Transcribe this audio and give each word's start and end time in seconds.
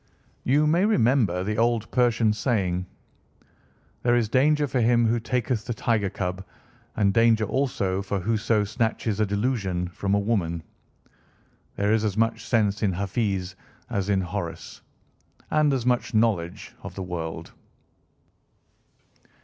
You 0.43 0.65
may 0.65 0.83
remember 0.83 1.43
the 1.43 1.59
old 1.59 1.91
Persian 1.91 2.33
saying, 2.33 2.87
'There 4.01 4.15
is 4.15 4.29
danger 4.29 4.65
for 4.65 4.81
him 4.81 5.05
who 5.05 5.19
taketh 5.19 5.63
the 5.65 5.75
tiger 5.75 6.09
cub, 6.09 6.43
and 6.97 7.13
danger 7.13 7.45
also 7.45 8.01
for 8.01 8.19
whoso 8.21 8.63
snatches 8.63 9.19
a 9.19 9.27
delusion 9.27 9.89
from 9.89 10.15
a 10.15 10.19
woman.' 10.19 10.63
There 11.75 11.93
is 11.93 12.03
as 12.03 12.17
much 12.17 12.43
sense 12.47 12.81
in 12.81 12.93
Hafiz 12.93 13.53
as 13.91 14.09
in 14.09 14.21
Horace, 14.21 14.81
and 15.51 15.71
as 15.71 15.85
much 15.85 16.15
knowledge 16.15 16.73
of 16.81 16.95
the 16.95 17.03
world." 17.03 17.51